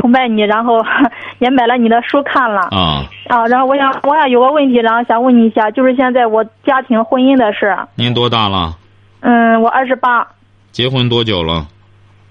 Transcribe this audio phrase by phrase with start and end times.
[0.00, 0.84] 崇拜你，然后
[1.38, 2.60] 也买了你的书看了。
[2.70, 3.04] 啊。
[3.28, 7.76] 啊，然后我想，我想有个问题，然后想问你一下，就是现在我家庭婚姻的事。
[7.94, 8.76] 您多大了？
[9.20, 10.26] 嗯，我二十八。
[10.72, 11.66] 结婚多久了？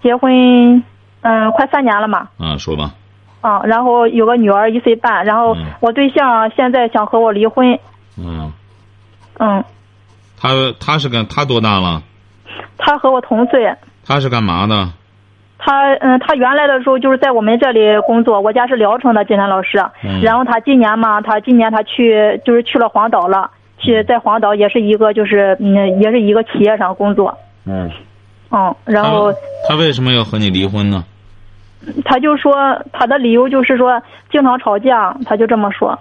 [0.01, 0.83] 结婚，
[1.21, 2.29] 嗯，快三年了嘛。
[2.37, 2.91] 啊，说吧。
[3.41, 7.79] 啊，然后有个女儿一岁半，然后我对象现在想和我离婚。
[8.17, 8.51] 嗯。
[9.39, 9.63] 嗯。
[10.39, 12.01] 他他是干他多大了？
[12.77, 13.75] 他和我同岁。
[14.05, 14.89] 他是干嘛的？
[15.63, 19.77] 他嗯，他原来的时候就是在我们这里工作，我家是聊城的金山老师。
[20.03, 20.19] 嗯。
[20.21, 27.37] 然后他今年嘛，他今年他去就是去了黄岛了，去在黄岛也是一个就是嗯，也是一个企业上工作。
[27.65, 27.89] 嗯。
[28.51, 29.31] 嗯，然后。
[29.69, 31.05] 他为什么要和你离婚呢？
[32.05, 32.53] 他就说
[32.91, 34.01] 他的理由就是说
[34.31, 35.97] 经常吵架，他就这么说。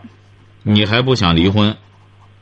[0.63, 1.75] 你还不想离婚？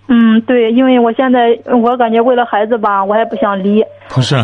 [0.09, 3.85] 嗯，对，因为我现在我感觉为了孩子吧，我还不想离。
[4.09, 4.37] 不是，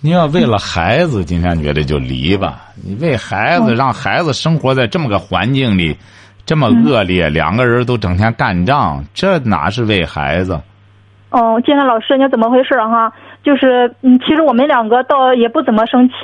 [0.00, 2.62] 你要为了孩子，今天觉得就离吧。
[2.84, 5.96] 你为孩子，让孩子生活在这么个环境里，
[6.46, 10.60] 这么恶劣，两个人都整天干仗，这哪是为孩子？
[11.30, 13.12] 哦，金山老师，你怎么回事哈？
[13.42, 16.14] 就是嗯，其实我们两个倒也不怎么生气，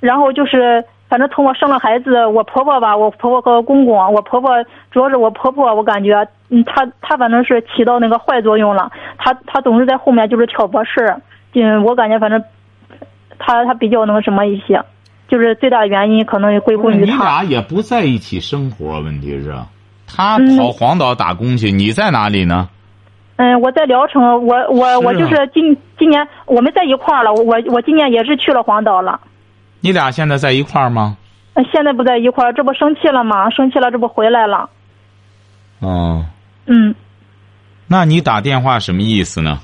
[0.00, 0.84] 然后就是。
[1.10, 4.52] 反正从我生了孩子，我婆婆吧，我婆婆和公公，我婆婆
[4.92, 11.20] 主要是我婆婆，我感觉，嗯，她她反正是起到那个坏作用了，她她总是在后面就是挑拨事儿，
[11.54, 12.40] 嗯，我感觉反正，
[13.40, 14.80] 她她比较那个什么一些，
[15.26, 17.00] 就是最大原因可能也归功于他。
[17.00, 19.52] 你俩也不在一起生活，问题是，
[20.06, 22.68] 他跑黄岛打工去，你在哪里呢？
[23.36, 29.18] 嗯，我在聊城，我我我就是今今年我们在一块儿了，我我今年也是去了黄岛了。
[29.80, 31.16] 你俩现在在一块儿吗？
[31.72, 33.50] 现在不在一块儿，这不生气了吗？
[33.50, 34.70] 生气了，这不回来了。
[35.80, 36.24] 哦。
[36.66, 36.94] 嗯。
[37.86, 39.58] 那你打电话什么意思呢？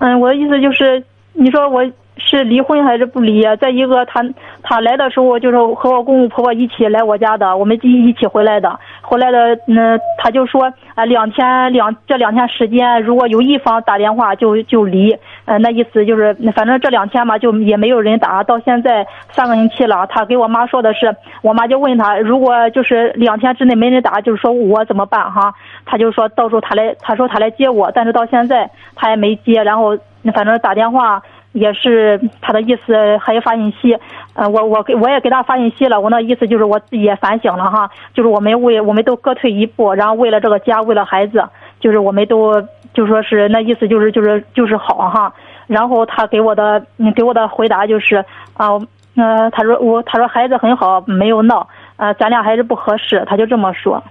[0.00, 1.82] 嗯，我的意思就是，你说我
[2.18, 3.42] 是离婚还是不离？
[3.56, 4.22] 再一个，他
[4.62, 8.78] 他来的时候就是和我公公婆婆一起来我家的，我们一一起回来的。
[9.02, 20.06] 回来的，那他就说啊，两天两这两天时间，如果有一方打电话就就离，呃，那意思就是，反正这两天嘛，就也没有人打，到现在三个星期了。
[20.08, 25.54] 他给我妈说的是，我妈就问他，如果就是两天之内没人打，就是说我怎么办哈？
[25.86, 29.96] 他就说到时候他来，他说他来接我，但是到现在他也没接，然后
[30.34, 31.22] 反正打电话。
[31.52, 33.96] 也是他的意思，还有发信息，
[34.34, 36.00] 呃，我我给我也给他发信息了。
[36.00, 41.42] 我那意思就是我自己也反省了哈，就是我们为我们都各退一步，然后为了这个家，为了孩子，
[41.80, 45.32] 就是我们都就说是那意思就是就是就是好哈。
[45.66, 46.84] 然后他给我的
[47.16, 48.68] 给我的回答就是啊，
[49.16, 51.66] 呃，他说我他说孩子很好，没有闹，
[51.96, 54.02] 呃，咱俩还是不合适，他就这么说。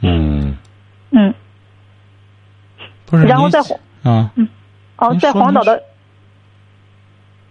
[0.00, 0.56] 嗯。
[1.10, 1.32] 嗯。
[3.06, 3.26] 不是。
[3.26, 3.60] 然后在
[4.02, 4.30] 啊。
[4.36, 4.48] 嗯。
[4.96, 5.80] 哦，在黄岛的。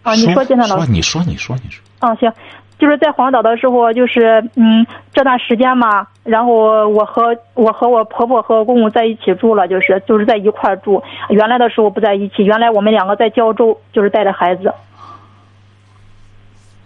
[0.04, 1.84] 啊，你说金山老师，你说你说你说。
[2.00, 2.32] 啊，行，
[2.80, 11.04] 就是在黄岛的时候，就是嗯，这段时间嘛，然后我和我和我婆婆和公公在一起住了，就是就是在一块住。
[11.30, 14.74] 原来的时候不在一起，原来我们两个在胶州，就是带着孩子。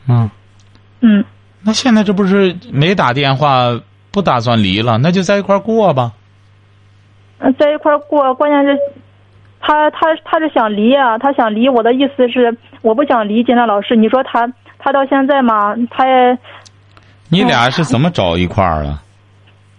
[0.09, 0.29] 嗯。
[0.99, 1.23] 嗯。
[1.63, 3.79] 那现在这不是没打电话，
[4.11, 6.11] 不打算离了，那就在一块过吧。
[7.39, 8.79] 嗯，在一块过，关键是。
[9.67, 11.67] 他他他是想离啊，他想离。
[11.67, 13.43] 我的意思是，我不想离。
[13.43, 16.37] 金山老师，你说他他到现在嘛，他也。
[17.31, 18.93] 你俩是怎么找一块儿的？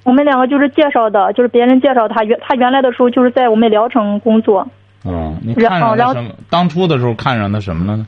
[0.03, 4.67] 我们两个就是介绍的，就是别人介绍他原他原来的时候就是在我们聊城工作。
[5.05, 6.31] 嗯，你看上他什么？
[6.51, 8.07] 当初的时候看上他什么了呢？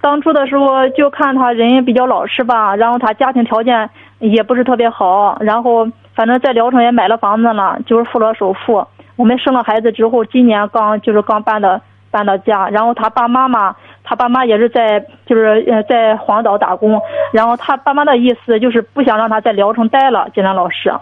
[0.00, 8.86] 当初的时候就看他人也比较老实吧，然后他家庭条件也不是特别好，然后反正在聊城也买了房子了，就是付了首付。
[9.16, 11.80] 我们生了孩子之后，今年刚就是刚搬的
[12.10, 13.74] 搬到家，然后他爸妈嘛，
[14.04, 17.00] 他爸妈也是在就是呃在黄岛打工，
[17.32, 20.92] 然后他爸妈的意思就是不想让他在聊城待了，金兰老师。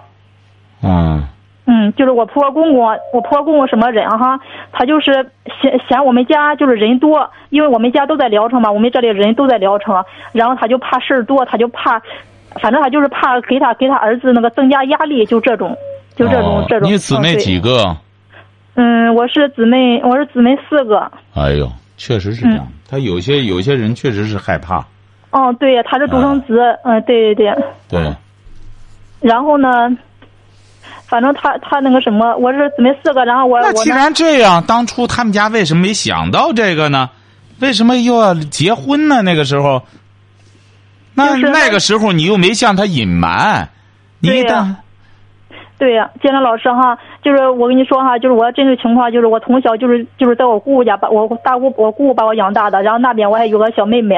[0.83, 1.23] 嗯。
[1.67, 2.85] 嗯，就是我婆婆公公，
[3.15, 4.39] 我婆婆公公什么人哈？
[4.71, 5.13] 他就是
[5.63, 11.99] 嫌嫌我们家就是人多，因为我们家都在聊城嘛，我们这里人都在聊城，然后他就怕事儿多，他就怕，
[12.61, 15.75] 反正他就是怕给他给他儿子那个增加压力，就这种，
[16.15, 16.87] 就这种这种。
[16.87, 17.97] 你姊妹几个？
[18.75, 21.11] 嗯，我是姊妹，我是姊妹四个。
[21.35, 22.67] 哎呦，确实是这样。
[22.89, 24.85] 他有些有些人确实是害怕。
[25.31, 26.59] 哦，对，他是独生子。
[26.85, 27.65] 嗯，对对对。
[27.89, 28.15] 对。
[29.21, 29.69] 然后呢，
[31.07, 37.11] 反正他他那个什么，我是姊妹四个，然后我我那既然这样，当初他们家为什么没想到这个呢？
[37.61, 39.23] 为什么又要结婚呢？
[39.23, 39.83] 那个时候，
[41.15, 43.71] 那就是那个时候你又没向他隐瞒，
[44.19, 44.75] 你当
[45.77, 54.17] 对呀，金兰老师哈，就是我跟你说哈，就是我真实情况，就是我从小就是就是在我姑姑家把我大姑我姑姑把我养大的，然后那边我还有个小妹妹，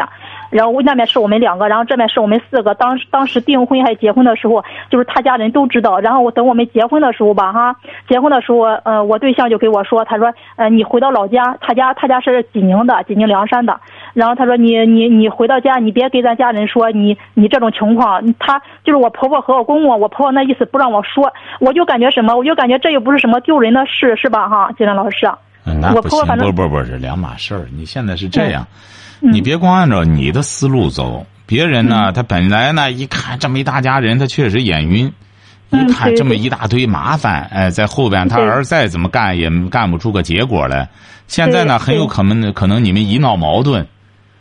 [0.50, 2.74] 然后那边是我们两个，然后这边是我们四个。
[2.74, 5.98] 当时当时订婚还结婚的时候，就是他家人都知道。
[5.98, 7.74] 然后我等我们结婚的时候吧哈，
[8.06, 13.80] 结婚的时候，呃，我对象就给我说，他说，呃，你回到老家，他家他家是济宁的，济宁梁山的。
[14.16, 18.24] 然后他说你你你回到家，你别给咱家人说你你这种情况。
[18.38, 21.30] 他就是我婆婆和我公公，我婆婆那意思不让我说，
[21.60, 25.26] 我就感觉什么，我就感觉这又不是什么丢人的事，是吧哈，金兰老师？
[25.66, 27.66] 嗯那不行，我婆婆反正不不不是两码事儿。
[27.76, 28.66] 你现在是这样，
[29.20, 35.12] 嗯你别光按照你的思路走，别人呢，他本来呢一看这么一大家人，他确实眼晕。
[35.70, 40.88] 一嗯对看这么一大堆麻烦，哎，在后边他对儿再怎么干也干不出个结果来。
[41.26, 43.84] 现在呢，很有可能可能你们一闹矛盾，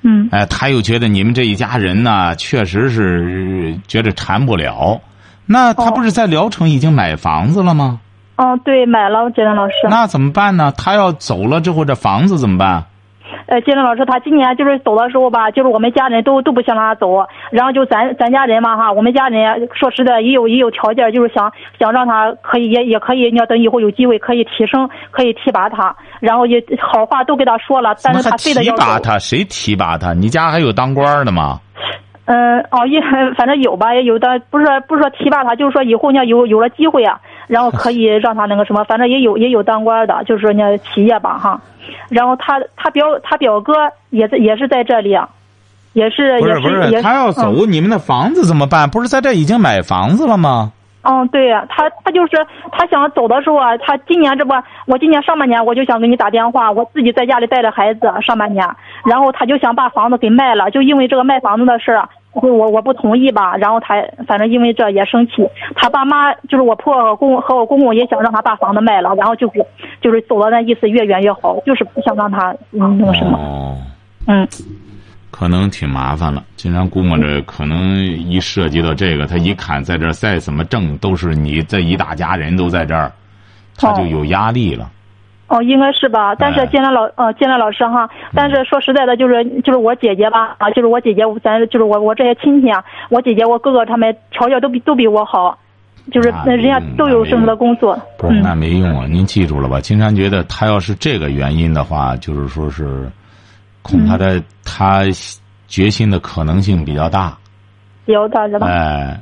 [0.02, 5.02] 嗯哎，他又觉得你们这一家人呢，确实是觉得缠不了。
[5.46, 8.00] 那他哦不是在聊城已经买房子了吗？
[8.38, 9.74] 哦，对，买了，我觉得老师。
[9.90, 10.74] 那怎么办呢？
[10.76, 12.86] 他要走了之后，这房子怎么办？
[13.48, 28.80] 呃，金龙老师，他今年就是走的时候吧，就是我们家人都都不想让他走，然后就咱咱家人嘛哈，我们家人说实在也有也有条件，就是想想让他可以也也可以，你要等以后有机会可以提升，可以提拔他，然后也好话都给他说了，但是他非得要提。
[28.82, 29.20] 拔他？
[29.20, 30.14] 谁提拔他？
[30.14, 31.60] 你家还有当官的吗？
[32.26, 33.00] 嗯，哦，也
[33.38, 41.62] 反正有吧，也有的不是不是说提拔他，就是说以后呢有有了机会啊，然后可以让他那个什么，反正也有也有当官的，就是说呢企业吧哈，
[42.10, 43.74] 然后他他表他表哥
[44.10, 45.30] 也在也是在这里啊，
[45.94, 48.90] 也是也不是不是，也他要嗯走，你们的房子怎么办？
[48.90, 50.72] 不是在这已经买房子了吗？
[51.08, 54.54] 嗯，对呀，他他就是他想走的时候啊，他今年这不，
[54.88, 58.68] 我今年上半年我就想给你打电话，我自己在家里带着孩子上半年，
[59.06, 63.96] 然后他就想把房子给卖了，就因为这个卖房子的事儿，我我我不同意吧，然后他
[64.28, 65.34] 反正因为这也生气，
[65.76, 69.66] 他爸妈就是我婆公和我公公也想让他把房子卖了，然后就是
[70.02, 73.78] 就是走到那意思越远越好，就是不想让他嗯那个什么，哦，
[74.28, 74.48] 嗯
[75.32, 76.44] 可能挺麻烦了。
[76.56, 83.12] 经常估摸着，可能一涉及到这个，他一看在这儿再怎么挣，都是你这一大家人都在这儿，
[83.78, 84.90] 他就有压力了。
[85.48, 86.34] 哦，应该是吧？
[86.36, 95.58] 但是哎建兰老呃建兰老师哈，但是说实在的，就是就是我姐姐吧啊，就是我姐姐，咱就是我我这些亲戚啊，我姐姐我哥哥他们条件都比都比我好，
[96.12, 99.06] 就是人家都有正式的工作，不是，嗯那没用啊！
[99.08, 99.80] 您记住了吧？
[99.80, 103.08] 金山觉得他要是这个原因的话，就是说是，
[103.82, 105.04] 恐怕他、嗯他
[105.68, 107.36] 决心的可能性比较大。
[108.06, 108.68] 比较大是吧？
[108.68, 109.20] 哎，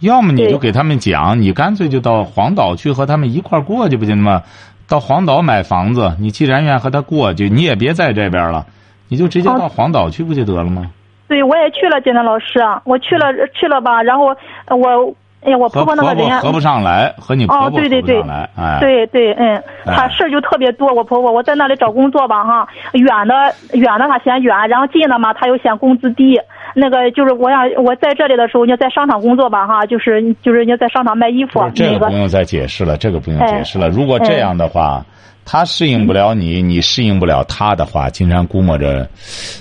[0.00, 4.42] 要么你就给他们讲，你干脆就到黄岛去和他们一块儿过去不行吗？
[4.88, 8.66] 到黄岛买房子，你既然愿意和他过去，你也别在这边了，
[9.08, 10.90] 你就直接哦到黄岛去不就得了吗？
[11.26, 14.36] 对，我也去了简单老师啊，我去了去了吧，然后
[14.66, 20.92] 呃我哎呀，我婆婆那个人啊合不上来，和你婆婆哦，合对对对不上来，哎，对对，嗯，哎她事儿就特别多。
[20.94, 23.34] 我婆婆，我在那里找工作吧，哈，远的
[23.78, 26.38] 远的她嫌远，然后近的嘛，她又嫌工资低。
[26.74, 33.88] 那个就是我想我在这里的时候，你在商场工作吧，哈，就是就是你在商场卖衣服，这个个不用再解释了，这个不用哎解释了。
[33.88, 35.04] 如果这样的话，
[35.46, 39.06] 他适应不了你，你适应不了他的话，金山估摸着，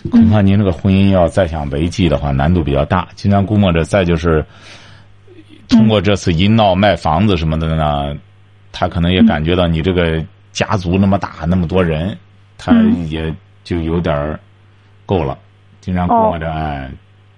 [0.09, 3.05] 恐怕您这个婚姻要再想维系的话，难度比较大。
[3.15, 4.43] 金山估摸着，再就是
[5.73, 8.15] 通过这次一闹卖房子什么的呢，
[8.71, 12.17] 他可能也感觉到你这个家族那么大，那么多人，
[12.57, 14.39] 他嗯也就有点儿
[15.05, 15.37] 够了。
[15.81, 16.89] 金山估摸着，哎，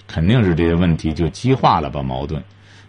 [0.07, 2.41] 肯定是这些问题就激化了吧矛盾。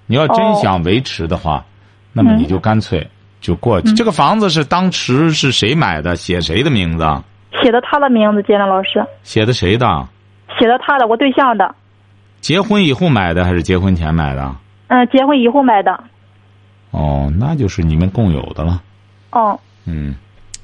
[0.06, 1.64] 你要真哦想维持的话，
[2.12, 3.06] 那么嗯你就干脆
[3.40, 3.92] 就过去。
[3.94, 6.14] 这个房子是当时是谁买的？
[6.14, 7.24] 写谁的名字啊？
[7.62, 9.86] 写的他的名字，建良老师写的谁的？
[10.58, 11.74] 写的他的，我对象的，
[12.40, 14.54] 结婚以后买的还是结婚前买的？
[14.88, 16.04] 嗯，结婚以后买的，
[16.90, 18.80] 哦，那就是你们共有的了。
[19.32, 19.58] 哦。
[19.86, 20.14] 嗯，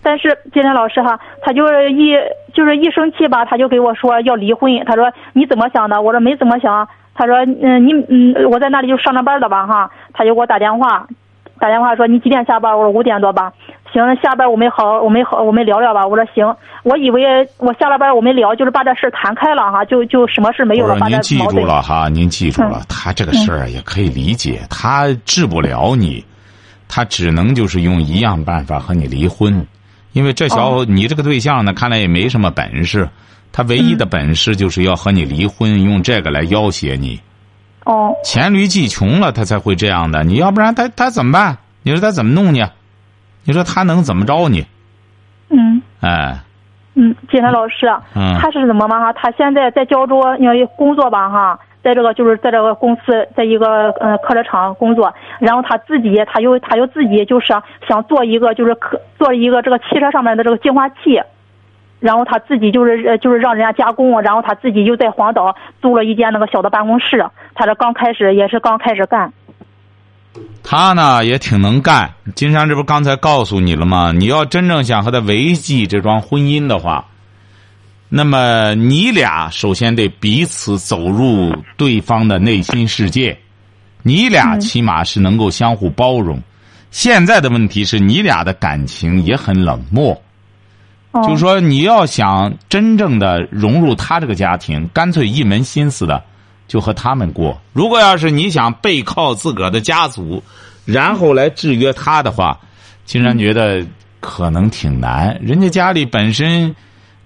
[0.02, 2.14] 但是今天老师哈，他就是一
[2.52, 4.72] 就是一生气吧，他就给我说要离婚。
[4.84, 6.02] 他说你怎么想的？
[6.02, 6.88] 我说没怎么想。
[7.14, 11.06] 他说嗯你嗯我在那里就上着班的吧哈，他就给我打电话，
[11.58, 12.76] 打电话说你几点下班？
[12.76, 13.52] 我说五点多吧。
[13.92, 16.06] 行，下班我们好我们好我们聊聊吧。
[16.06, 16.44] 我说行，
[16.82, 17.20] 我以为
[17.58, 21.60] 我下了班我们聊就是把这事儿谈开了哈，就就什么事没有了，您记住。
[21.60, 26.24] 了哈，您记住了，嗯他这个事儿也可以理解，他治不了你，
[26.88, 29.64] 他只能就是用一样办法和你离婚，
[30.12, 33.08] 因为这小哦你这个对象呢，看来也没什么本事，
[33.52, 37.20] 他唯嗯一的本事就是要和你离婚，用这个来要挟你。
[37.84, 40.22] 哦黔驴技穷了，他才会这样的。
[40.24, 41.58] 你要不然他他怎么办？
[41.82, 42.64] 你说他怎么弄你？
[43.44, 44.64] 你说他能怎么着你？
[45.50, 46.38] 嗯哎，
[46.94, 49.12] 嗯，金山老师，嗯他是怎么嘛哈？
[49.12, 57.54] 他现在在胶州要工作吧哈，在这个就是在这个公司，在一个呃客车厂工作，然后他自己他又他又自己就是
[57.88, 61.20] 想做一个就是客做一个这个汽车上面的这个净化器。
[62.00, 67.24] 然后他自己就是呃就是让人家加工，然后他自己又在黄岛租了一间那个小的办公室。
[67.54, 69.32] 他这刚开始也是刚开始干。
[70.62, 72.14] 他呢也挺能干。
[72.34, 74.12] 金山这不刚才告诉你了吗？
[74.12, 77.04] 你要真正想和他维系这桩婚姻的话，
[78.08, 83.38] 那么你俩首先得彼此走入对方的内心世界，
[84.02, 86.40] 你俩起码是能够相互包容。
[86.90, 90.20] 现在的问题是你俩的感情也很冷漠。
[91.12, 96.22] 哦、就是说，你要想真正的融入他这个家庭，干脆一门心思的
[96.72, 97.60] 就和他们过。
[97.74, 100.42] 如果要是你想背靠自个儿的家族，
[100.86, 102.58] 然后来制约他的话，
[103.04, 103.84] 金山觉得
[104.20, 105.38] 可能挺难。
[105.42, 106.74] 人家家里本身，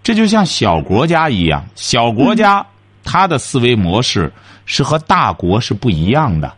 [0.02, 2.66] 这就像小国家一样，小国家
[3.04, 4.32] 他的思维模式
[4.64, 6.52] 是和大国是不一样的。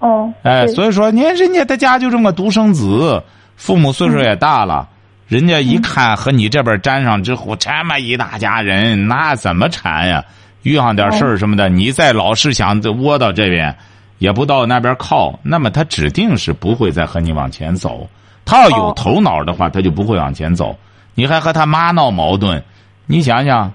[0.00, 3.22] 哦，哎，所以说，你看人家他家就这么独生子，
[3.54, 4.88] 父母岁数也大了。
[5.28, 10.24] 人家一看和你这边沾上之后，这么一大家人，那怎么缠呀？
[10.64, 13.74] 遇上点事儿什么的，你再老是想窝到这边，
[14.18, 18.08] 也不到那边靠，那么他指定是不会再和你往前走。
[18.44, 20.76] 他要有头脑的话，他就不会往前走。
[21.14, 22.62] 你还和他妈闹矛盾，
[23.06, 23.72] 你想想，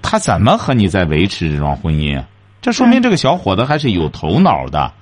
[0.00, 2.24] 他怎么和你在维持这桩婚姻啊？
[2.62, 4.92] 这说明这个小伙子还是有头脑的。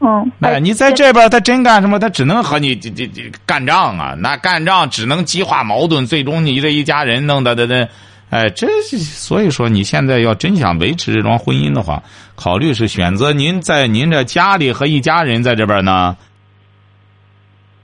[0.00, 1.98] 嗯，哎，你在这边，他真干什么？
[1.98, 4.14] 他只能和你这这这干仗啊！
[4.18, 7.88] 那干仗只能激化矛盾，最终你这一家人弄得的的，
[8.30, 12.02] 哎，这所以说，你现在要真想维持这桩婚姻的话，
[12.34, 16.16] 考虑是选择您在您这家里和一家人在这边呢，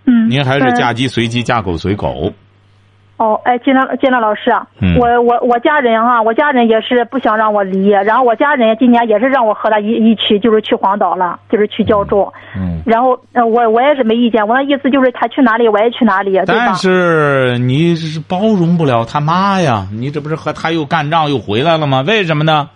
[0.06, 2.32] 嗯，您还是嫁鸡随鸡，嫁狗随狗。
[3.20, 4.50] 哦，哎，金亮金亮老师，
[4.80, 16.74] 嗯我我我家人哈、我家人也是不想让我离，然后我家人今年也是让我和他一一起，就是去黄岛了，就是去胶州，嗯，然后呃我我也是没意见，我那意思就是他去哪里我也去哪里，对吧但？
[16.76, 19.86] 是你是包容不了他妈呀！
[19.92, 22.02] 你这不是和他又干仗又回来了吗？
[22.06, 22.70] 为什么呢？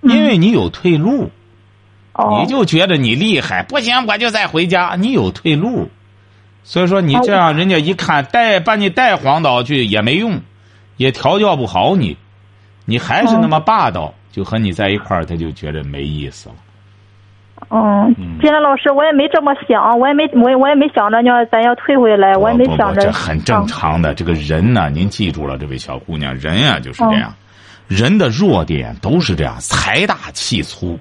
[0.00, 1.28] 因为你有退路。
[2.38, 5.88] 你就觉得你厉害，不行我就再回家，你有退路。
[6.62, 10.40] 所以说你这样，人家一看带把你带黄岛去也没用，
[10.96, 12.16] 也调教不好你，
[12.84, 16.54] 你还是那么霸道，就和你在一块儿，他就觉得没意思了。
[17.70, 23.02] 嗯，金兰老师，我也没这么想，我也没我也我也没想着要咱要退回来，我也没想着。
[23.02, 24.14] 这很正常的。
[24.14, 27.34] 这个人呢，您记住了，这位小姑娘，人呀、就是这样，
[27.86, 30.98] 人的弱点都是这样：财大气粗，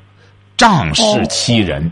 [0.58, 1.90] 仗势欺人，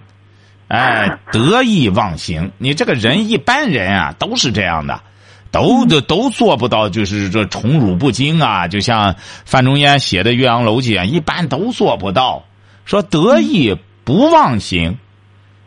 [0.68, 2.52] 哎，得意忘形。
[2.58, 5.02] 你这个人，一般人啊，都是这样的。
[5.50, 8.68] 都都都做不到，就是这宠辱不惊啊！
[8.68, 12.44] 就像范仲淹写的《岳阳楼记》啊，一般都做不到。
[12.84, 14.98] 说得意不忘形，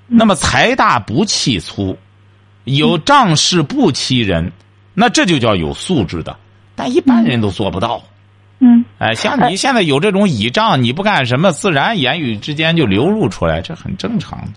[0.07, 1.97] 那么财大不气粗，
[2.65, 4.53] 有仗势不欺人，
[4.93, 6.37] 那这就叫有素质的。
[6.77, 8.03] 但一般人都做不到。
[8.59, 14.53] 嗯哎，像你现在有这种倚仗，你不干什么，自然言语之间就流露出来，这很正常的。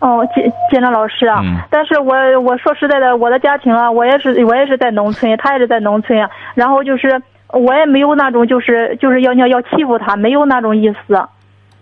[0.00, 11.28] 哦，金金亮老师啊，嗯但是我我说实在的，我的家庭啊，我也是我也是在农村，他也是在农村，然后就是我也没有那种就是就是要要要欺负他，没有那种意思。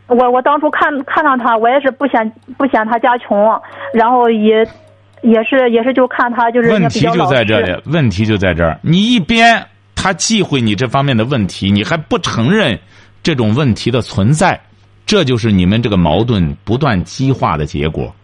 [0.09, 3.61] 我我当初看看上他，我也是不嫌不嫌他家穷，
[3.93, 4.65] 然后也
[5.21, 7.27] 也是也是就看他就是问题就。
[7.27, 8.79] 在这里，问题就在这儿。
[8.83, 9.61] 你一边
[9.97, 12.79] 他忌讳你这方面的问题，你还不承认
[13.23, 14.61] 这种问题的存在，
[15.07, 18.15] 这就是你们这个矛盾不断激化的结果。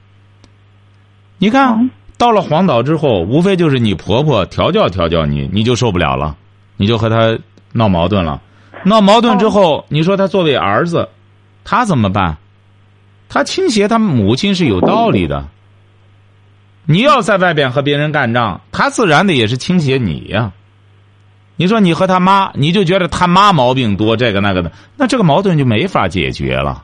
[1.38, 6.36] 你看，嗯到了黄岛之后，无非就是你婆婆调教调教你，你就受不了了，
[6.76, 7.36] 你就和她
[7.72, 8.40] 闹矛盾了。
[8.84, 11.08] 闹矛盾之后，你说他作为儿子，
[11.64, 12.36] 他怎么办？
[13.28, 15.48] 他倾斜他母亲是有道理的。
[16.84, 20.52] 你要在外边和别人干仗，他自然的也是倾斜你呀、
[21.56, 26.82] 你说你和他妈，你就觉得他妈毛病多，这个那个的，那这个矛盾就没法解决了。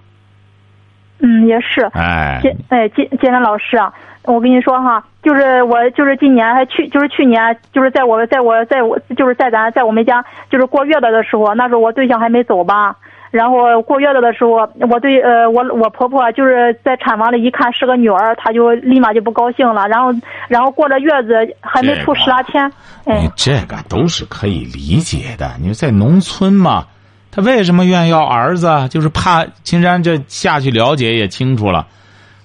[1.20, 1.82] 嗯，也是。
[1.94, 3.92] 哎，建哎建建山老师啊，
[4.24, 12.94] 我跟你说哈，就是我就是今年还去就是去年就是在我在我在我就是在咱在我们家就是过月子的时候，那时候我对象还没走吧。
[13.30, 19.86] 然后过月子的时候，我对呃我我婆婆就是在产房里一看是个女儿，她就立马就不高兴了。
[19.88, 20.12] 然后
[20.48, 22.70] 然后过了月子还没出十来天，
[23.04, 25.52] 你哎这个都是可以理解的。
[25.60, 26.86] 你说在农村嘛，
[27.30, 28.88] 他为什么愿意要儿子啊？
[28.88, 31.86] 就是怕青山这下去了解也清楚了，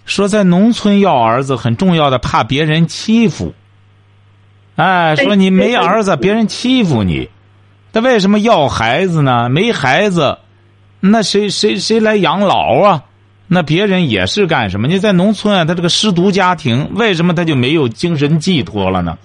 [0.06, 3.54] 说在农村要儿子很重要的，怕别人欺负。
[4.76, 7.30] 哎，说你没儿子，别人欺负你。
[7.94, 9.48] 他为什么要孩子呢？
[9.48, 10.40] 没孩子，
[11.06, 13.04] 那谁谁谁来养老啊？
[13.48, 14.88] 那别人也是干什么？
[14.88, 19.18] 你在农村啊，他这个失独家庭，为什么他就没有精神寄托了呢？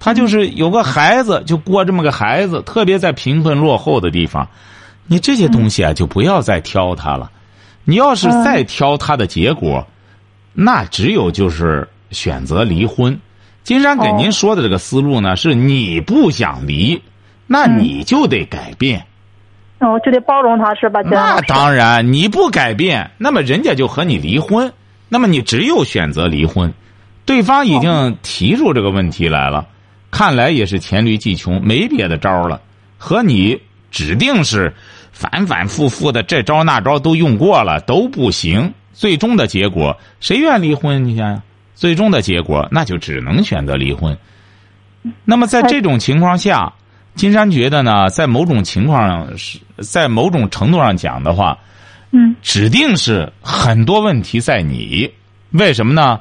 [0.00, 4.48] 他就是有个孩子，就过这么个孩子，特别在贫困落后的地方，
[5.06, 7.30] 你这些东西啊，就不要再挑他了。
[7.84, 9.86] 你要是再挑他的结果，
[10.54, 13.20] 那只有就是选择离婚。
[13.62, 17.00] 金山给您说的这个思路呢，是你不想离，
[17.46, 19.06] 那你就得改变。
[19.78, 21.02] 哦，就得包容他是吧？
[21.04, 24.72] 那当然，你不改变，那么人家就和你离婚，
[25.10, 26.72] 那么你只有选择离婚。
[27.26, 29.66] 对方已经提出这个问题来了，
[30.10, 32.62] 看来也是黔驴技穷，没别的招了。
[32.96, 34.72] 和你指定是
[35.12, 41.04] 反反复复的这招那招都用过了都不行，最终的结果谁愿离婚？
[41.04, 41.42] 你想想，
[41.74, 44.16] 最终的结果那就只能选择离婚。
[45.26, 46.72] 那么在这种情况下。
[47.16, 51.58] 金山觉得呢，在某种情况上是在某种程度上讲的话，
[52.12, 55.10] 嗯，指定是很多问题在你。
[55.52, 56.20] 为什么呢？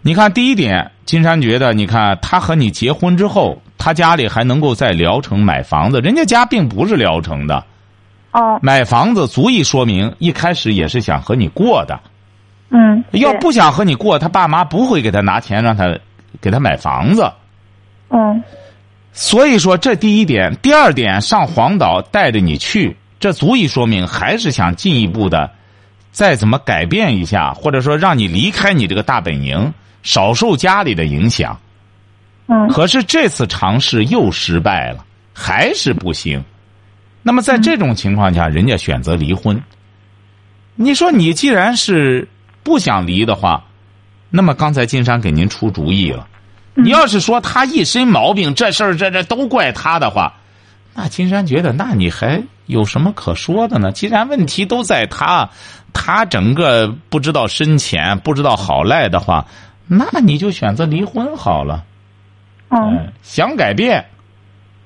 [0.00, 7.62] 你看，第一点，金山觉得，你看他和你结婚之后，他家里还能够在聊城买房子，人家家并不是聊城的。
[8.32, 8.58] 哦。
[8.62, 12.00] 买房子足以说明一开始也是想和你过的。
[12.70, 13.04] 嗯。
[13.12, 15.98] 要不想和你过，他爸妈不会给他拿钱让他
[16.40, 17.30] 给他买房子。
[18.08, 18.42] 嗯。
[19.16, 25.52] 所以说，这第一点，第二点，上黄岛带着你去，这足以说明还是想进一步的，
[26.10, 31.56] 再怎么改变一下，或者说让你离开你这个大本营，少受家里的影响。
[32.48, 32.68] 嗯。
[32.68, 36.44] 可是这次尝试又失败了，还是不行。
[37.22, 39.62] 那么在这种情况下，人家选择离婚。
[40.74, 42.28] 你说你既然是
[42.64, 43.64] 不想离的话，
[44.28, 46.26] 那么刚才金山给您出主意了。
[46.74, 50.34] 你要是说他一身毛病，这事儿这这都怪他的话，
[50.94, 53.92] 那金山觉得，那你还有什么可说的呢？
[53.92, 55.48] 既然问题都在他，
[55.92, 59.46] 他整个不知道深浅，不知道好赖的话，
[59.86, 61.84] 那你就选择离婚好了。
[62.70, 64.04] 嗯，想改变，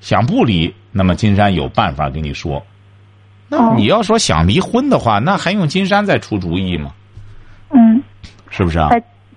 [0.00, 2.62] 想不离，那么金山有办法跟你说。
[3.48, 6.92] 那你要说想离婚的话，那还用金山再出主意吗？
[7.70, 8.02] 嗯，
[8.50, 8.90] 是不是啊？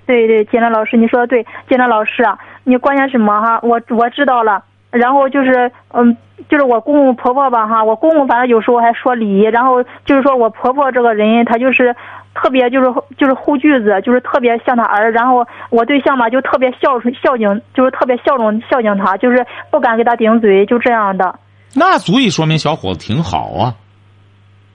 [0.05, 1.45] 对对，金兰老师，你说的对。
[1.69, 3.59] 金兰老师啊，你关键什么哈？
[3.63, 4.63] 我我知道了。
[4.91, 6.17] 然后就是，嗯，
[6.49, 7.83] 就是我公公婆婆吧哈。
[7.83, 9.41] 我公公反正有时候还说理。
[9.43, 11.95] 然后就是说我婆婆这个人，她就是
[12.35, 15.11] 特别就是就是护句子，就是特别像她儿。
[15.11, 21.39] 然后我对象嘛，就特别孝顺孝敬，就是特别孝顺孝敬他，就是不敢给他顶嘴，就这样的。
[21.73, 23.75] 那足以说明小伙子挺好啊。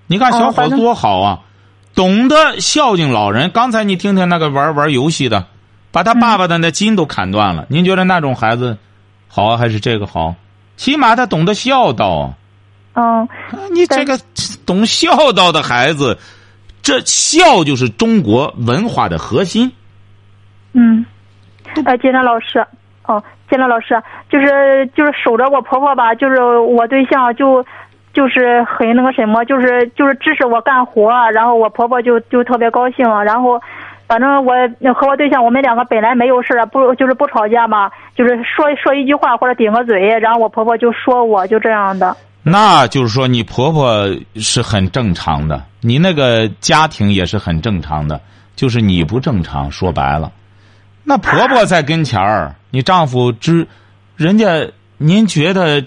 [0.06, 1.40] 你看小伙子多好啊。
[1.94, 3.50] 懂得孝敬老人。
[3.50, 5.46] 刚才你听听那个玩玩游戏的，
[5.96, 7.64] 把他爸爸的那筋都砍断了。
[7.70, 8.76] 您觉得那种孩子
[9.28, 10.34] 好啊，还是这个好？
[10.76, 12.34] 起码他懂得孝道。
[12.92, 13.26] 嗯，
[13.72, 14.18] 你这个
[14.66, 16.18] 懂孝道的孩子，
[16.82, 19.72] 这孝就是中国文化的核心。
[20.74, 21.06] 嗯，
[21.86, 22.62] 呃，金山老师，
[23.06, 27.64] 哦，金山老师，就是就是守着我婆婆吧，就是我对象就。
[28.16, 33.60] 就是很那个什么，就是就是支持我干活，然后我婆婆就就特别高兴，然后，
[34.06, 34.52] 反正我
[34.94, 42.16] 和我对象我们两个本来没有事不就是不吵架嘛，就是说说一句话或者顶个嘴，然后我婆婆就说我就这样的。
[42.42, 48.20] 那就是说你婆婆是很正常的，你那个家庭也是很正常的，
[48.54, 49.70] 就是你不正常。
[49.70, 50.30] 说白了，
[51.02, 53.66] 那婆婆在跟前儿，你丈夫知，
[54.16, 55.84] 人家您觉得？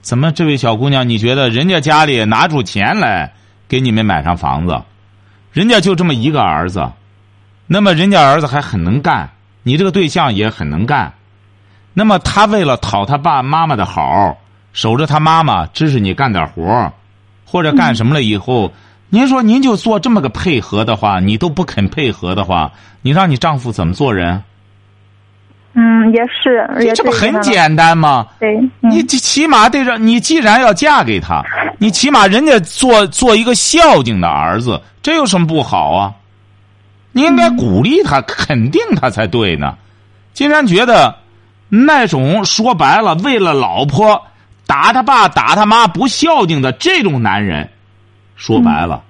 [0.00, 3.34] 怎么，这位小姑娘，你觉得人家家里拿出钱来
[3.68, 4.80] 给你们买上房子，
[5.52, 6.88] 人家就这么一个儿子，
[7.70, 9.30] 那么人家儿子还很能干，
[9.62, 11.12] 你这个对象也很能干，
[11.92, 14.38] 那么他为了讨他爸妈妈的好，
[14.72, 16.90] 守着他妈妈，支持你干点活
[17.44, 18.72] 或者干什么了以后，
[19.10, 24.42] 您说您就做这么个配合的话，你都不肯配合的话，你让你丈夫怎么做人？
[25.74, 28.26] 嗯，也是，这不很简单吗？
[28.40, 31.44] 对，你起码得让你，既然要嫁给他，
[31.78, 36.14] 你起码人家做做一个孝敬的儿子，这有什么不好啊？
[37.12, 39.76] 你应该鼓励他，肯定他才对呢。
[40.32, 41.14] 竟然觉得
[41.68, 44.20] 那种说白了，为了老婆
[44.66, 47.68] 打他爸打他妈不孝敬的这种男人，
[48.36, 49.02] 说白了，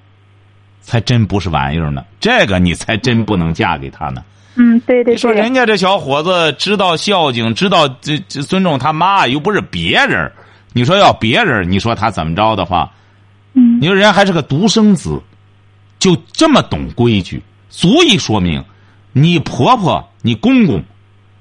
[0.80, 2.04] 才真不是玩意儿呢。
[2.18, 4.24] 这个你才真不能嫁给他呢。
[4.54, 5.16] 嗯，对对对。
[5.16, 10.30] 说人家这小伙子知道孝敬，知道这这尊重他妈，又不是别人。
[10.72, 12.90] 你说要别人，你说他怎么着的话？
[13.52, 13.78] 嗯。
[13.80, 15.20] 你说人家还是个独生子，
[15.98, 18.64] 就这么懂规矩，足以说明
[19.12, 20.82] 你婆婆、你公公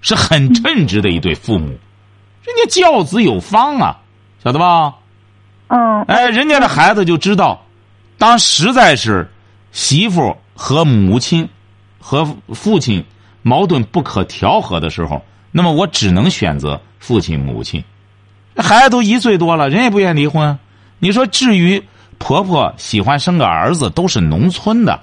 [0.02, 3.98] 是很称职的一对父母，人家教子有方啊，
[4.44, 4.96] 晓得吧？
[5.68, 7.66] 嗯，哎，人家的孩子就知道，
[8.18, 9.30] 当实在是
[9.72, 11.48] 媳妇和母亲
[12.00, 13.04] 和父亲
[13.42, 17.84] 矛盾不可调和的时候，那么我只能选择父亲、母亲。
[18.56, 20.58] 孩子都一岁多了，人也不愿意离婚。
[21.00, 21.84] 你说，至于
[22.18, 25.00] 婆婆喜欢生个儿子，都是农村的，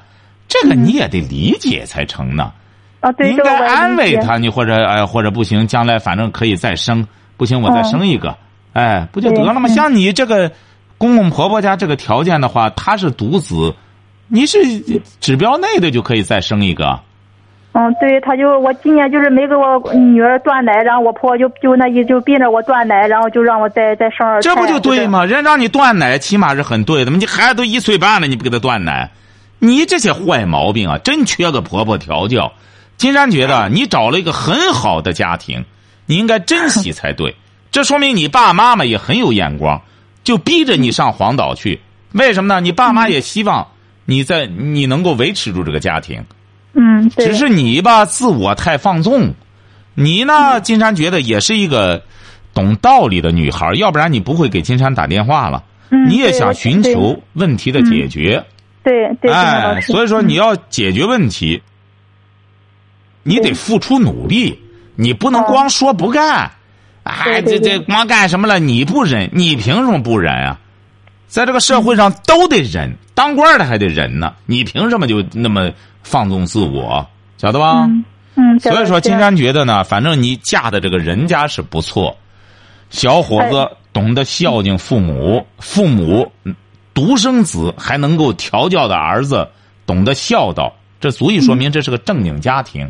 [0.49, 2.53] 这个你也得理解才成呢。
[3.01, 8.35] 啊，对，你应该安慰他，你或者哎，或者不行，将来反正可以再生，不行我再生一个，
[8.73, 9.69] 哎，不就得了吗？
[9.69, 10.51] 像你这个
[10.97, 13.75] 公公婆婆家这个条件的话，他是独子，
[14.29, 14.59] 你是
[15.21, 16.99] 指标内的就可以再生一个。
[17.73, 24.43] 嗯，对，他就我今年就是没给我女儿断奶，然后我婆婆就就那意就逼着我断奶，然后就让我再再生二胎。
[24.43, 25.09] 这不就对？
[25.09, 25.27] 吗？
[25.27, 27.17] 人让你断奶，起码是很对的嘛。
[27.19, 29.11] 你孩子都一岁半了，你不给他断奶，
[29.59, 32.53] 你这些坏毛病啊，真缺个婆婆调教。
[32.97, 35.65] 金山觉得你找了一个很好的家庭，
[36.07, 37.35] 你应该珍惜才对。
[37.73, 39.83] 这说明你爸妈妈也很有眼光，
[40.23, 41.81] 就逼着你上黄岛去。
[42.13, 42.61] 为什么呢？
[42.61, 43.67] 你爸妈也希望
[44.05, 46.25] 你在你能够维持住这个家庭。
[46.75, 47.27] 嗯，对。
[47.27, 49.35] 只是你吧，自我太放纵。
[49.95, 52.03] 你呢，金山觉得也是一个
[52.53, 55.65] 懂道理的女孩，要不然你不会给金山打电话了。
[55.91, 58.45] 嗯你也想寻求问题的解决，
[58.85, 61.61] 对对，所以说你要解决问题，
[63.23, 64.61] 你得付出努力，
[64.95, 66.53] 你不能光说不干。
[67.03, 68.59] 哎，这这光干什么了？
[68.59, 70.61] 你不忍，你凭什么不忍啊？
[71.27, 74.35] 在这个社会上都得忍，当官的还得忍呢。
[74.47, 77.07] 你凭什么就那么放纵自我？
[77.39, 77.85] 晓得吧？
[77.85, 78.05] 嗯
[78.37, 82.17] 嗯，所以说，金山觉得呢，反正你嫁的这个人家是不错，
[82.91, 86.55] 小伙子哎懂得孝敬父母，父母嗯
[86.95, 89.49] 独生子还能够调教的儿子
[89.85, 92.89] 懂得孝道，这足以说明这是个正经家庭。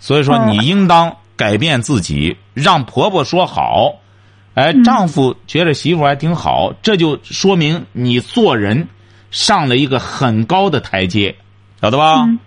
[0.00, 0.50] 所以说，嗯。
[0.50, 3.94] 你应当改变自己，让婆婆说好，
[4.54, 4.84] 哎，嗯。
[4.84, 8.88] 丈夫觉得媳妇还挺好，这就说明你做人
[9.30, 11.34] 上了一个很高的台阶，
[11.80, 12.24] 晓得吧？
[12.24, 12.38] 嗯。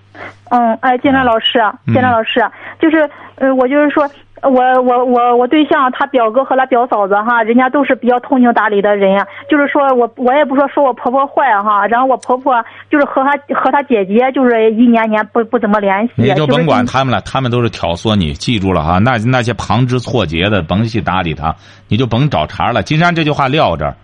[0.50, 4.10] 嗯，哎，金山老师啊，嗯金山老师啊，就是，呃，我就是说，
[4.44, 9.26] 我我我我对象他表哥和他表嫂子哈，人家都是比较通情达理的人呀。
[9.50, 12.54] 就是说我我也不说说我婆婆坏哈，然后我婆婆
[12.90, 16.14] 就是和她和她姐姐就是一年年不不怎么联系。
[16.16, 19.00] 你就甭管他们了，他们都是挑唆你，记住了哈。
[19.00, 21.56] 那那些旁枝错节的，甭去搭理他，
[21.88, 22.84] 你就甭找茬了。
[22.84, 23.96] 金山这句话撂这儿，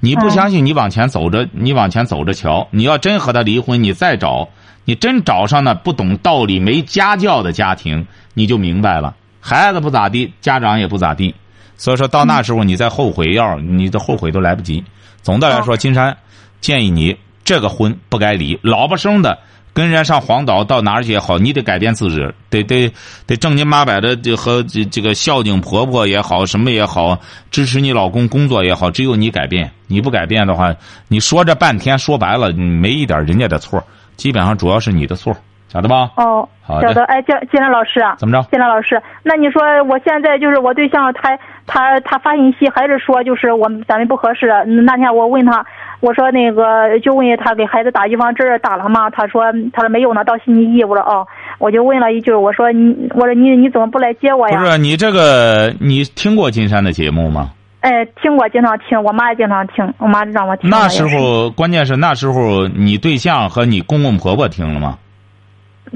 [0.00, 2.66] 你不嗯相信，你往前走着，你往前走着瞧。
[2.70, 4.48] 你要真和他离婚，你再找，
[4.86, 9.14] 你真找上那不懂道理、没家教的家庭，你就明白了。
[9.46, 11.34] 孩子不咋地，家长也不咋地，
[11.76, 14.82] 所以说到那时候你再后悔，要你的后悔都来不及。
[15.20, 16.16] 总的来说，金山
[16.62, 19.38] 建议你这个婚不该离，老不生的。
[19.74, 22.90] 跟人家上黄岛到哪儿去也好，你得改变自己，得得
[23.26, 29.70] 得正经八百的就和这这个孝敬婆婆也好，什么也好，支持你老公工作也好，只有你改变。
[29.88, 30.74] 你不改变的话，
[31.08, 33.84] 你说这半天说白了，没一点人家的错，
[34.16, 35.36] 基本上主要是你的错，
[35.74, 36.12] 晓得吧？
[36.16, 37.02] 哦，好晓得。
[37.06, 38.48] 哎，金金兰老师啊，怎么着？
[38.48, 44.46] 金兰老师，那你说我现在就是我对象他他他发信息还是说就是我们咱们不合适。
[44.86, 45.66] 那天我问他，
[45.98, 49.10] 我说那个就问他给孩子打预防针打了吗？
[49.10, 50.84] 他说他说没有呢，到星期一。
[50.84, 51.26] 我说哦，
[51.58, 54.56] 我就问了一句，我说你我说你你怎么不来接我呀？
[54.56, 57.50] 不是你这个，你听过金山的节目吗？
[57.80, 60.70] 哎，听过，经常听，我妈也经常听，我妈让我听。
[60.70, 64.98] 那时候关键是那时候你对象和你公公婆婆听了吗？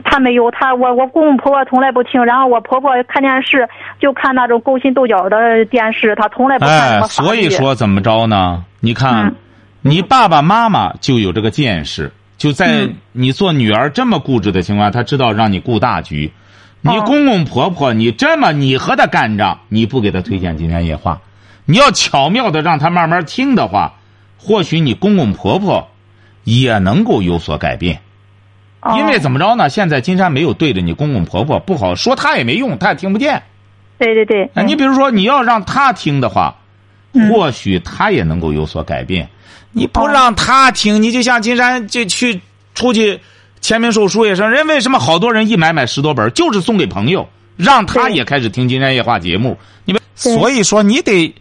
[0.05, 7.09] 他没有，他我我公公婆婆从来不听，然后我婆婆看电视就看那种勾心斗角的电视，她从来不看什哎。
[7.09, 8.65] 所以说怎么着呢？
[8.81, 9.35] 你看，嗯
[9.81, 16.33] 你爸爸妈妈就有这个见识，就在嗯你做女儿这么固执的情况下，他知道让你顾大局。
[16.81, 21.15] 你哦公公婆婆，你这么你和他干仗，你不给他推荐《今天夜话》，
[21.65, 23.95] 你要巧妙的让他慢慢听的话，
[24.37, 25.89] 或许你公公婆婆
[26.45, 28.01] 也能够有所改变。
[28.81, 29.69] 哦因为怎么着呢？
[29.69, 33.43] 现在金山没有对着你公公婆婆不好说，他也没用，他也听不见。
[33.99, 36.55] 对对对，啊，你比如说你要让他听的话，
[37.13, 39.29] 嗯或许他也能够有所改变。
[39.73, 42.41] 你不哦让他听，你就像金山就去
[42.75, 43.19] 出去
[43.61, 49.59] 签名售书也是，人为什么好多人一买买十多本，就是送给朋友，让他也开始听金山夜话节目。
[49.85, 51.35] 你们所以说你得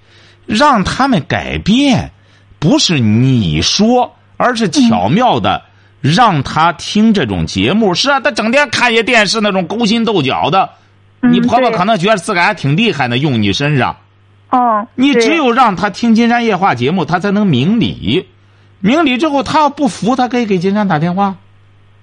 [0.48, 2.12] 让他们改变，
[2.58, 5.62] 不是你说，而是巧妙的。
[6.02, 10.70] 让他听这种节目，是啊，他整天看些电视那种勾心斗角的，
[11.22, 13.98] 嗯你婆婆可能觉得自个儿还挺厉害呢，用你身上。
[14.50, 18.28] 哦，你只有让他听金山夜话节目，他才能明理。
[18.80, 21.36] 明理之后，他要不服，他可以给金山打电话。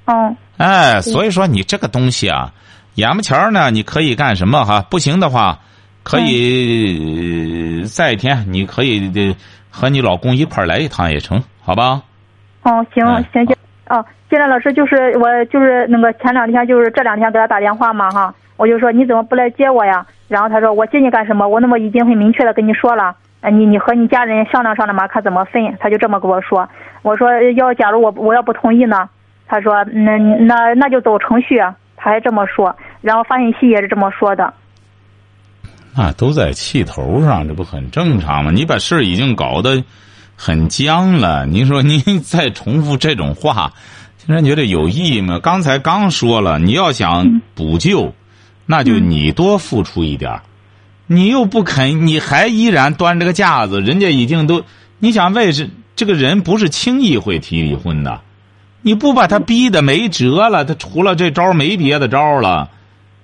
[0.06, 2.52] 哦，哎，所以说你这个东西啊，
[2.96, 4.82] 眼巴前儿呢，你可以干什么哈？
[4.90, 5.60] 不行的话，
[6.02, 9.34] 可以呃再一天，你可以
[9.70, 12.02] 和你老公一块儿来一趟也成，好吧？
[12.62, 13.53] 哦，行哎行行，
[13.88, 20.06] 哦，金兰老师就是我就是那个前两天就是这两天给他打电话嘛哈，我就说你怎么不来接我呀？
[20.28, 21.46] 然后他说我接你干什么？
[21.46, 25.62] 我那么已经很明确的跟你说了，呃你你和你家人商量商量嘛，看怎么分。
[25.78, 26.68] 他就这么跟我说，
[27.02, 29.08] 我说要假如我我要不同意呢？
[29.46, 31.58] 他说那那那就走程序，
[31.96, 34.52] 他还这么说，然后发信息也是这么说的。
[35.96, 38.50] 那都在气头上，这不很正常吗？
[38.50, 39.84] 你把事已经搞得
[40.36, 43.72] 很僵了，您说您再重复这种话，
[44.24, 45.38] 竟然觉得有意义吗？
[45.38, 48.14] 刚才刚说了，你要想补救，
[48.66, 50.42] 那就你多付出一点儿
[51.06, 54.64] 你又不肯，你还依然端着个架子，人家已经都，
[54.98, 58.20] 你想为是这个人不是轻易会提离婚的，
[58.82, 62.70] 你不把他逼的没辙了，他除了这招没别的招了。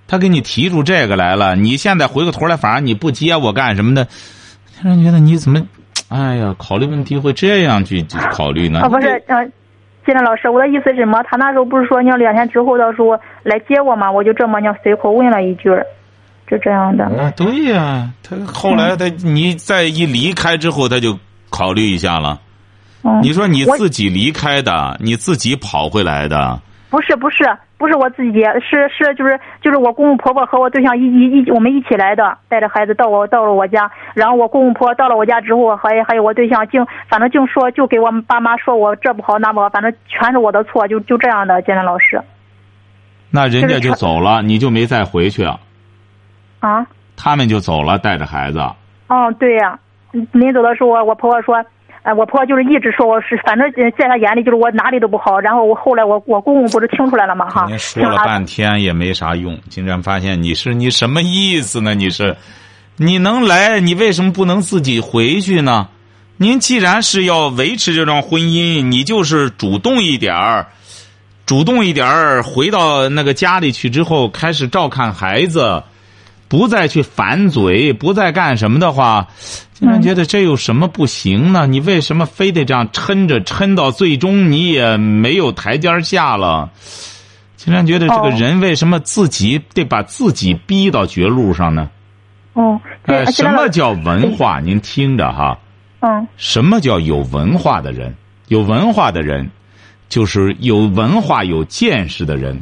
[0.06, 4.08] 他给你提出这个来了，你现在回过头来，反而你不接我干什么的，
[4.82, 5.64] 让人觉得你怎么，
[6.10, 8.80] 哎呀，考虑问题会这样去去考虑呢？
[8.80, 9.44] 啊，不是，呃，
[10.04, 11.22] 金兰老师，我的意思是什么？
[11.22, 14.10] 他那时候不是说你要两天之后到时候来接我吗？
[14.10, 15.70] 我就这么你随口问了一句，
[16.48, 17.04] 就这样的。
[17.04, 21.16] 啊，对呀、他后来他你再一离开之后，他就
[21.48, 22.40] 考虑一下了。
[23.04, 27.44] 嗯，你说你自己离开的，你自己跑回来的，不是不是
[27.78, 42.20] 不是我自己，是是就是就是我公公婆婆和我对象一一一我们一起来的，带着孩子到我到了我家，然后我公公婆婆到了我家之后，还还有我对象净反正净说就给我们爸妈说我这不好那不好，反正全是我的错，就就这样的，金兰老师
[43.30, 45.60] 那人家就走了，你就没再回去，啊，
[46.58, 48.58] 啊他们就走了，带着孩子。
[48.58, 49.78] 哦对呀、
[50.12, 51.64] 嗯临走的时候我婆婆说。
[52.02, 55.38] 呃，我婆婆就是一直说我是，反正在她眼里就是我哪里都不好。
[55.38, 57.48] 然后我后来我我公公不是听出来了吗？
[57.50, 61.94] 哈，您说了半天也没啥用，竟然发现你是你什么意思呢？
[61.94, 62.36] 你是，
[62.96, 65.88] 你能来，你为什么不能自己回去呢？
[66.38, 70.68] 您既然是要维持这桩婚姻，你就是主动一点儿，
[71.44, 75.82] 主动一点儿，回到那个家里去之后，开始照看孩子，
[76.50, 79.28] 不再去反嘴，不再干什么的话，
[79.72, 81.64] 竟然觉得这有什么不行呢？
[81.68, 86.68] 你为什么非得这样抻着，抻到最终你也没有台阶下了？
[87.56, 91.88] 竟然觉得这个哦人为什么自己得把自己逼到绝路上呢？
[92.54, 94.58] 哦，呃，什么叫文化？
[94.58, 95.56] 您听着哈，
[96.00, 98.12] 嗯什么叫有文化的人？
[98.48, 99.48] 有文化的人，
[100.08, 102.60] 就是有文化、有见识的人，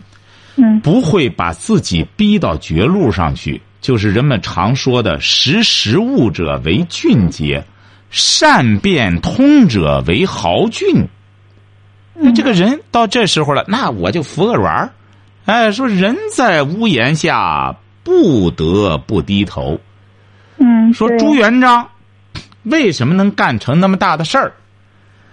[0.56, 3.58] 嗯不会把自己逼到绝路上去。
[3.80, 7.64] 就是人们常说的“识时务者为俊杰，
[8.10, 11.06] 善变通者为豪俊”。
[12.14, 14.90] 那这个人到这时候了，那我就服个软儿。
[15.44, 19.80] 哎，说人在屋檐下，不得不低头。
[20.56, 21.88] 嗯，说朱元璋
[22.64, 24.52] 为什么能干成那么大的事儿？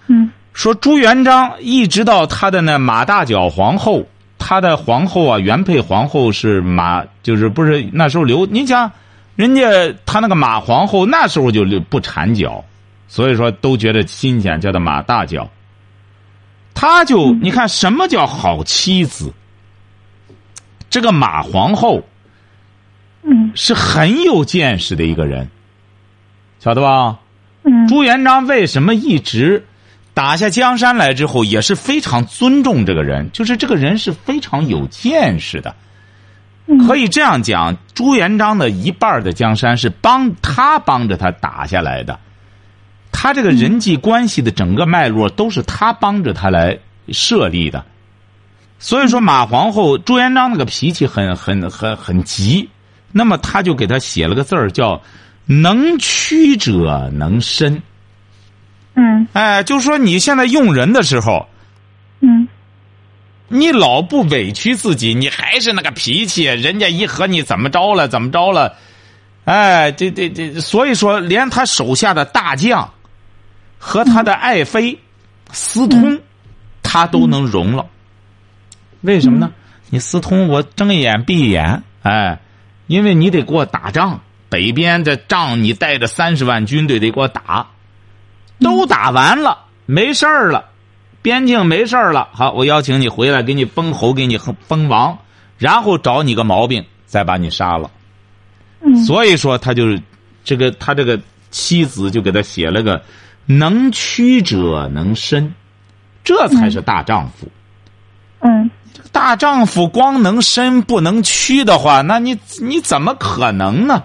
[0.06, 4.06] 嗯说朱元璋一直到他的那马大脚皇后，
[4.48, 8.46] 他的皇后啊，原配皇后是马，就是不是那时候刘？
[8.46, 8.92] 你想，
[9.34, 9.60] 人家
[10.06, 12.64] 他那个马皇后那时候就不缠脚，
[13.08, 15.50] 所以说都觉得新鲜，叫他马大脚。
[16.74, 19.32] 他就你看什么叫好妻子？
[20.88, 22.04] 这个马皇后
[23.24, 25.50] 嗯是很有见识的一个人，
[26.60, 27.18] 晓得吧？
[27.64, 29.66] 嗯朱元璋为什么一直
[30.16, 35.74] 打下江山来之后，也是非常尊重这个人，就是这个人是非常有见识的。
[36.64, 42.18] 嗯可以这样讲，朱元璋的一半的江山是帮他帮着他打下来的，
[43.12, 46.78] 他这个人际关系的整个脉络都是他帮着他来
[47.10, 47.84] 设立的。
[48.78, 52.70] 所以说，马皇后朱元璋那个脾气很很很很急，
[53.12, 55.02] 那么他就给他写了个字儿叫
[55.44, 57.82] “能屈者能伸”。
[58.96, 59.28] 嗯。
[59.32, 61.46] 哎，就说你现在用人的时候，
[62.20, 62.48] 嗯。
[63.48, 68.74] 你老不委屈自己，你还是那个脾气，人家一和你怎么着了，怎么着了，
[69.44, 72.92] 哎，这这这，所以说，连他手下的大将
[73.78, 74.98] 和他的爱妃
[75.52, 76.18] 私通，
[76.82, 77.86] 他都能容了。
[79.02, 79.52] 为什么呢？
[79.90, 82.40] 你私通，我睁一眼闭一眼，哎，
[82.88, 87.68] 因为你得给我打仗，北边的仗你带着三十万军队得给我打，
[88.60, 90.66] 都打完了，没事儿了。
[91.22, 95.18] 边境没事儿了，好，我邀请你回来，给你封侯，给你封王，
[95.58, 97.90] 然后找你个毛病，再把你杀了。
[98.80, 100.00] 嗯所以说，他就是
[100.44, 101.18] 这个，他这个
[101.50, 103.02] 妻子就给他写了个
[103.46, 105.52] “能屈者能伸”，
[106.22, 107.48] 这才是大丈夫。
[108.40, 114.04] 嗯这大丈夫光能伸不能屈的话，那你你怎么可能呢？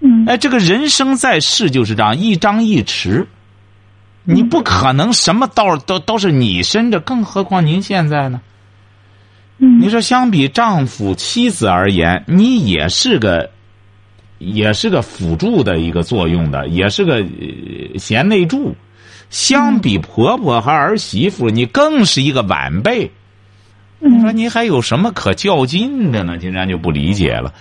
[0.00, 3.24] 嗯哎，这个人生在世就是这样，一张一弛，
[4.26, 8.40] 你不可能什么道都都是你伸着，更何况您现在呢？
[9.58, 13.48] 嗯你说相比丈夫、妻子而言，你也是个，
[14.38, 18.74] 也是个辅助的一个作用的，也是个呃贤内助。
[19.30, 23.10] 相比婆婆和儿媳妇，你更是一个晚辈。
[23.98, 26.36] 你说嗯你还有什么可较劲的呢？
[26.36, 27.54] 金山就不理解了。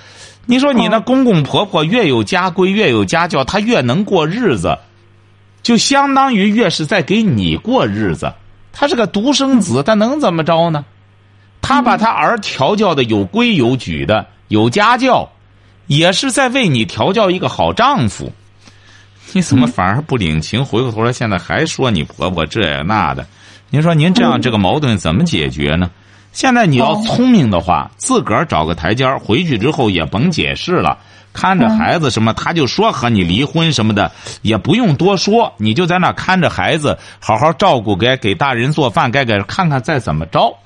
[0.46, 4.78] 你说你那公公婆婆越有家规，越有家教，他越能过日子，
[5.66, 8.32] 就相当于越是在给你过日子。
[8.72, 10.86] 他是个独生子，他能怎么着呢？
[11.60, 15.28] 他把他儿调教的有规有矩的，有家教，
[15.88, 18.32] 也是在为你调教一个好丈夫。
[19.34, 20.64] 你怎么反而不领情？
[20.64, 23.26] 回过头来，现在还说你婆婆这呀那的？
[23.72, 25.90] 您说您这样这个矛盾怎么解决呢？
[26.32, 31.00] 现在你要聪明的话，自个儿找个台阶儿，回去之后也甭解释了，
[31.36, 34.10] 看着孩子什么，他就说和你离婚什么的，
[34.42, 40.58] 也不用多说，你就在那看着孩子，好好照顾，给给大人做饭，该给看看再怎么着，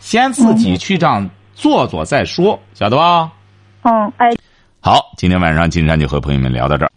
[0.00, 3.30] 先自己去这样做做再说，晓得吧？
[3.82, 4.30] 嗯，哎。
[4.80, 6.90] 好，今天晚上金山就和朋友们聊到这儿。